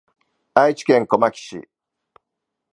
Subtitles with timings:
[0.55, 1.69] 愛知県小牧市